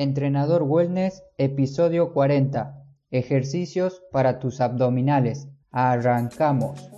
[0.00, 2.74] Entrenador Wellness, episodio 40.
[3.10, 5.46] Ejercicios para tus abdominales.
[5.72, 6.90] Arrancamos.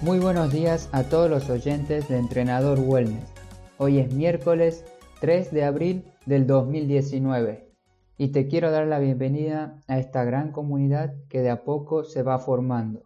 [0.00, 3.29] Muy buenos días a todos los oyentes de Entrenador Wellness.
[3.82, 4.84] Hoy es miércoles
[5.22, 7.66] 3 de abril del 2019
[8.18, 12.22] y te quiero dar la bienvenida a esta gran comunidad que de a poco se
[12.22, 13.04] va formando.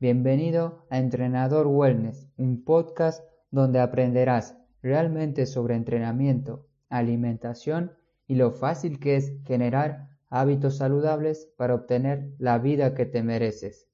[0.00, 7.92] Bienvenido a Entrenador Wellness, un podcast donde aprenderás realmente sobre entrenamiento, alimentación
[8.26, 13.86] y lo fácil que es generar hábitos saludables para obtener la vida que te mereces.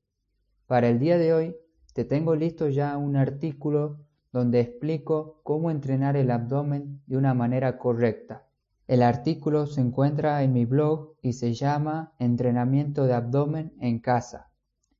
[0.66, 1.56] Para el día de hoy
[1.92, 7.78] te tengo listo ya un artículo donde explico cómo entrenar el abdomen de una manera
[7.78, 8.46] correcta.
[8.86, 14.50] El artículo se encuentra en mi blog y se llama Entrenamiento de abdomen en casa.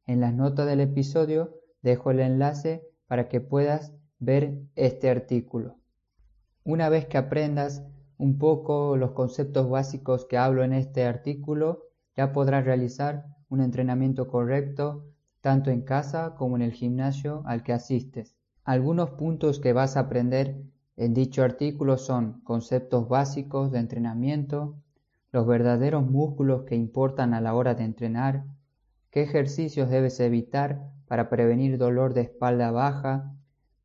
[0.06, 5.76] En las notas del episodio dejo el enlace para que puedas ver este artículo.
[6.64, 7.82] Una vez que aprendas
[8.18, 11.84] un poco los conceptos básicos que hablo en este artículo,
[12.16, 15.06] ya podrás realizar un entrenamiento correcto
[15.40, 18.37] tanto en casa como en el gimnasio al que asistes.
[18.68, 20.60] Algunos puntos que vas a aprender
[20.98, 24.76] en dicho artículo son conceptos básicos de entrenamiento,
[25.32, 28.44] los verdaderos músculos que importan a la hora de entrenar,
[29.10, 33.32] qué ejercicios debes evitar para prevenir dolor de espalda baja,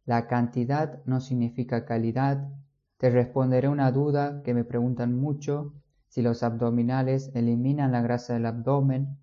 [0.05, 2.49] la cantidad no significa calidad,
[2.97, 5.75] te responderé una duda que me preguntan mucho,
[6.09, 9.17] si los abdominales eliminan la grasa del abdomen,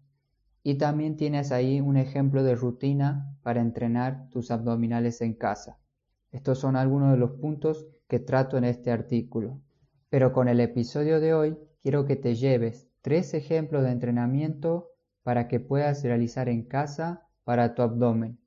[0.63, 5.79] y también tienes ahí un ejemplo de rutina para entrenar tus abdominales en casa.
[6.31, 9.61] Estos son algunos de los puntos que trato en este artículo.
[10.11, 14.91] Pero con el episodio de hoy quiero que te lleves tres ejemplos de entrenamiento
[15.23, 18.39] para que puedas realizar en casa para tu abdomen.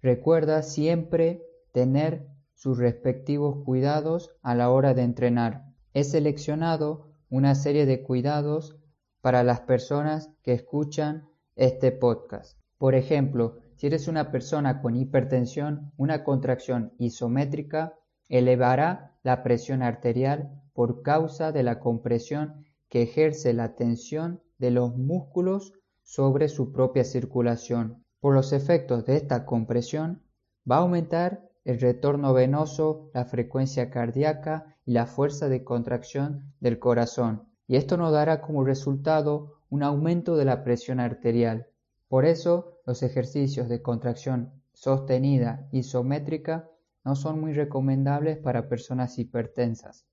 [0.00, 1.42] Recuerda siempre
[1.72, 5.64] tener sus respectivos cuidados a la hora de entrenar.
[5.94, 8.76] He seleccionado una serie de cuidados
[9.20, 12.58] para las personas que escuchan este podcast.
[12.78, 17.94] Por ejemplo, si eres una persona con hipertensión, una contracción isométrica
[18.28, 24.96] elevará la presión arterial por causa de la compresión que ejerce la tensión de los
[24.96, 28.04] músculos sobre su propia circulación.
[28.20, 30.22] Por los efectos de esta compresión,
[30.70, 36.78] va a aumentar el retorno venoso, la frecuencia cardíaca y la fuerza de contracción del
[36.78, 41.66] corazón, y esto nos dará como resultado un aumento de la presión arterial.
[42.08, 46.68] Por eso, los ejercicios de contracción sostenida isométrica
[47.06, 50.04] no son muy recomendables para personas hipertensas.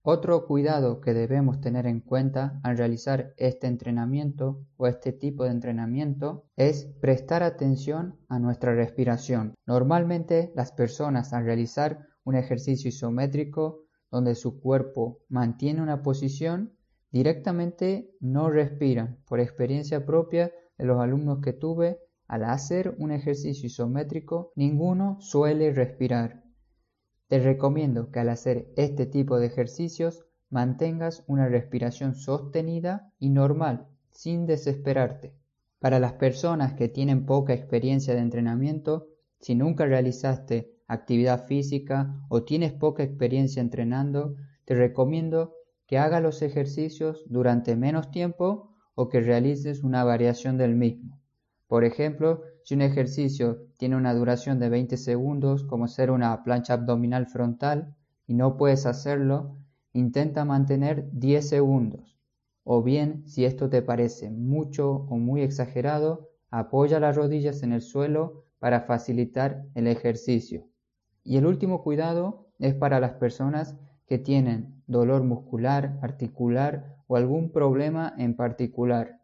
[0.00, 5.50] Otro cuidado que debemos tener en cuenta al realizar este entrenamiento o este tipo de
[5.50, 9.54] entrenamiento es prestar atención a nuestra respiración.
[9.66, 16.72] Normalmente las personas al realizar un ejercicio isométrico donde su cuerpo mantiene una posición
[17.12, 19.18] directamente no respiran.
[19.28, 25.72] Por experiencia propia de los alumnos que tuve, al hacer un ejercicio isométrico, ninguno suele
[25.72, 26.42] respirar.
[27.28, 33.86] Te recomiendo que al hacer este tipo de ejercicios mantengas una respiración sostenida y normal,
[34.10, 35.34] sin desesperarte.
[35.78, 39.08] Para las personas que tienen poca experiencia de entrenamiento,
[39.40, 45.54] si nunca realizaste actividad física o tienes poca experiencia entrenando, te recomiendo
[45.92, 51.20] que haga los ejercicios durante menos tiempo o que realices una variación del mismo.
[51.66, 56.72] Por ejemplo, si un ejercicio tiene una duración de 20 segundos, como ser una plancha
[56.72, 57.94] abdominal frontal,
[58.26, 59.58] y no puedes hacerlo,
[59.92, 62.18] intenta mantener 10 segundos.
[62.64, 67.82] O bien, si esto te parece mucho o muy exagerado, apoya las rodillas en el
[67.82, 70.66] suelo para facilitar el ejercicio.
[71.22, 73.76] Y el último cuidado es para las personas
[74.12, 79.22] que tienen dolor muscular, articular o algún problema en particular.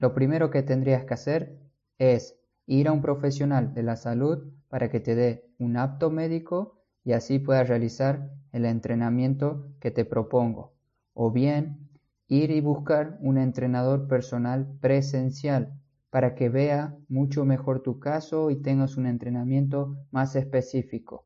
[0.00, 1.56] Lo primero que tendrías que hacer
[1.98, 2.36] es
[2.66, 7.12] ir a un profesional de la salud para que te dé un apto médico y
[7.12, 10.72] así puedas realizar el entrenamiento que te propongo.
[11.14, 11.88] O bien
[12.26, 15.78] ir y buscar un entrenador personal presencial
[16.10, 21.24] para que vea mucho mejor tu caso y tengas un entrenamiento más específico.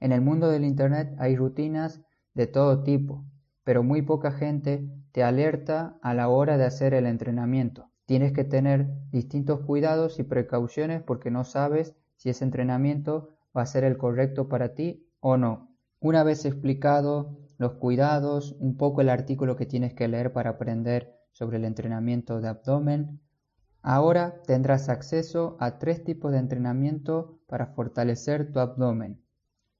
[0.00, 2.02] En el mundo del Internet hay rutinas
[2.34, 3.24] de todo tipo,
[3.64, 7.90] pero muy poca gente te alerta a la hora de hacer el entrenamiento.
[8.06, 13.66] Tienes que tener distintos cuidados y precauciones porque no sabes si ese entrenamiento va a
[13.66, 15.76] ser el correcto para ti o no.
[16.00, 21.14] Una vez explicado los cuidados, un poco el artículo que tienes que leer para aprender
[21.30, 23.20] sobre el entrenamiento de abdomen,
[23.82, 29.21] ahora tendrás acceso a tres tipos de entrenamiento para fortalecer tu abdomen.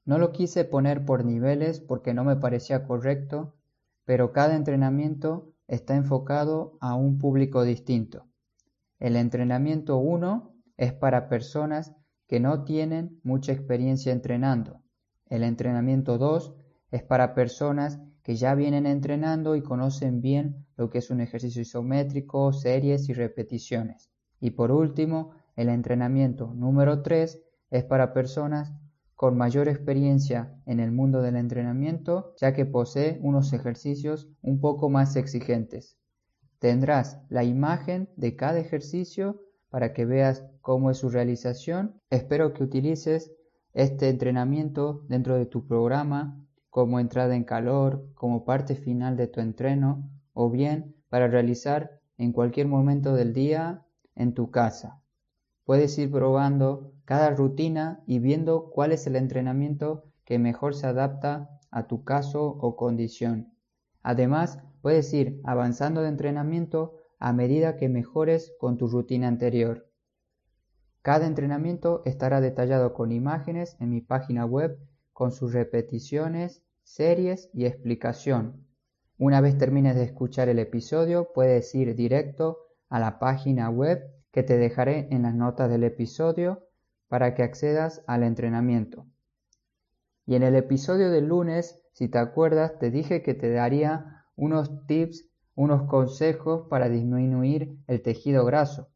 [0.04, 3.54] No lo quise poner por niveles porque no me parecía correcto,
[4.04, 8.26] pero cada entrenamiento está enfocado a un público distinto.
[8.98, 11.94] El entrenamiento 1 es para personas
[12.26, 14.82] que no tienen mucha experiencia entrenando.
[15.26, 16.54] El entrenamiento 2
[16.90, 21.62] es para personas que ya vienen entrenando y conocen bien lo que es un ejercicio
[21.62, 24.10] isométrico, series y repeticiones.
[24.40, 27.40] Y por último, el entrenamiento número 3
[27.70, 28.72] es para personas
[29.22, 34.90] con mayor experiencia en el mundo del entrenamiento, ya que posee unos ejercicios un poco
[34.90, 35.96] más exigentes.
[36.58, 39.40] Tendrás la imagen de cada ejercicio
[39.70, 42.00] para que veas cómo es su realización.
[42.10, 43.32] Espero que utilices
[43.74, 49.38] este entrenamiento dentro de tu programa como entrada en calor, como parte final de tu
[49.38, 53.86] entreno o bien para realizar en cualquier momento del día
[54.16, 55.00] en tu casa.
[55.64, 61.60] Puedes ir probando cada rutina y viendo cuál es el entrenamiento que mejor se adapta
[61.70, 63.52] a tu caso o condición.
[64.02, 69.88] Además, puedes ir avanzando de entrenamiento a medida que mejores con tu rutina anterior.
[71.02, 74.78] Cada entrenamiento estará detallado con imágenes en mi página web
[75.12, 78.66] con sus repeticiones, series y explicación.
[79.18, 82.58] Una vez termines de escuchar el episodio, puedes ir directo
[82.88, 84.02] a la página web
[84.32, 86.66] que te dejaré en las notas del episodio
[87.12, 89.04] para que accedas al entrenamiento.
[90.24, 94.86] Y en el episodio del lunes, si te acuerdas, te dije que te daría unos
[94.86, 98.88] tips, unos consejos para disminuir el tejido graso.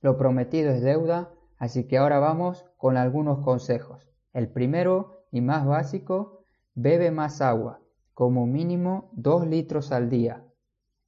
[0.00, 4.08] Lo prometido es deuda, así que ahora vamos con algunos consejos.
[4.32, 6.44] El primero y más básico,
[6.74, 7.82] bebe más agua,
[8.14, 10.42] como mínimo 2 litros al día.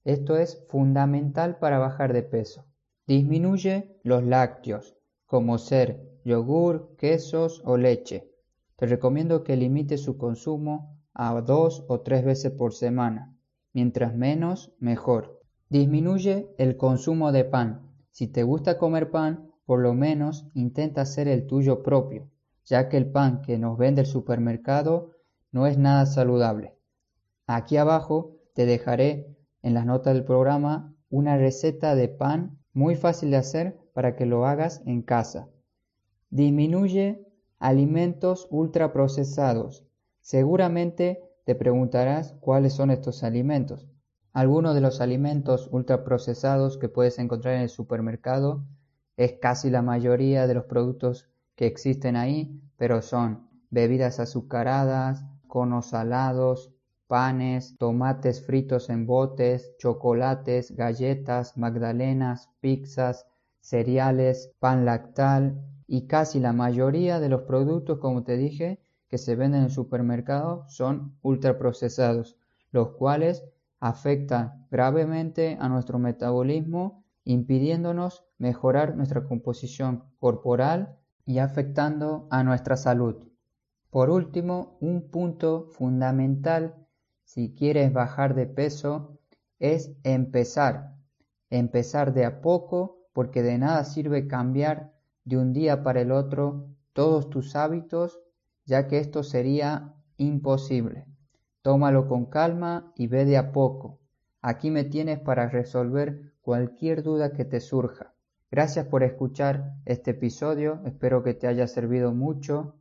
[0.05, 2.67] Esto es fundamental para bajar de peso.
[3.07, 8.31] Disminuye los lácteos, como ser yogur, quesos o leche.
[8.77, 13.37] Te recomiendo que limites su consumo a dos o tres veces por semana.
[13.73, 15.41] Mientras menos, mejor.
[15.69, 17.93] Disminuye el consumo de pan.
[18.11, 22.29] Si te gusta comer pan, por lo menos intenta hacer el tuyo propio,
[22.65, 25.13] ya que el pan que nos vende el supermercado
[25.53, 26.75] no es nada saludable.
[27.47, 33.31] Aquí abajo te dejaré en las notas del programa una receta de pan muy fácil
[33.31, 35.49] de hacer para que lo hagas en casa.
[36.33, 37.27] Disminuye
[37.59, 39.85] alimentos ultraprocesados.
[40.21, 43.89] Seguramente te preguntarás cuáles son estos alimentos.
[44.33, 48.65] Algunos de los alimentos ultraprocesados que puedes encontrar en el supermercado
[49.17, 55.87] es casi la mayoría de los productos que existen ahí, pero son bebidas azucaradas, conos
[55.87, 56.73] salados,
[57.09, 63.27] panes, tomates fritos en botes, chocolates, galletas, magdalenas, pizzas,
[63.59, 65.61] cereales, pan lactal
[65.93, 68.79] y casi la mayoría de los productos, como te dije,
[69.09, 72.39] que se venden en el supermercado son ultraprocesados,
[72.71, 73.45] los cuales
[73.81, 80.97] afectan gravemente a nuestro metabolismo, impidiéndonos mejorar nuestra composición corporal
[81.27, 83.17] y afectando a nuestra salud.
[83.91, 86.77] Por último, un punto fundamental
[87.25, 89.19] si quieres bajar de peso
[89.59, 90.95] es empezar.
[91.51, 95.00] Empezar de a poco porque de nada sirve cambiar
[95.31, 98.21] de un día para el otro todos tus hábitos,
[98.67, 101.07] ya que esto sería imposible.
[101.63, 104.01] Tómalo con calma y ve de a poco.
[104.43, 108.13] Aquí me tienes para resolver cualquier duda que te surja.
[108.51, 112.75] Gracias por escuchar este episodio, espero que te haya servido mucho.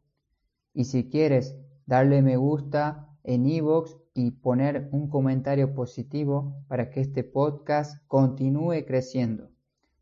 [0.74, 7.02] Y si quieres darle me gusta en iVoox y poner un comentario positivo para que
[7.02, 9.52] este podcast continúe creciendo.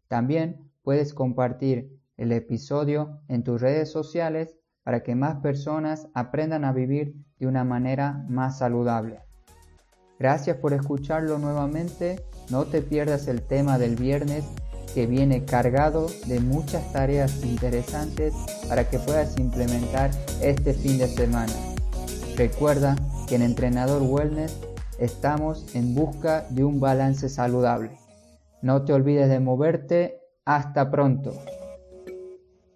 [0.07, 6.73] También puedes compartir el episodio en tus redes sociales para que más personas aprendan a
[6.73, 9.21] vivir de una manera más saludable.
[10.19, 12.23] Gracias por escucharlo nuevamente.
[12.49, 14.45] No te pierdas el tema del viernes
[14.93, 18.33] que viene cargado de muchas tareas interesantes
[18.67, 20.09] para que puedas implementar
[20.41, 21.53] este fin de semana.
[22.35, 22.95] Recuerda
[23.27, 24.57] que en Entrenador Wellness
[24.99, 27.91] estamos en busca de un balance saludable.
[28.61, 30.21] No te olvides de moverte.
[30.45, 31.33] Hasta pronto.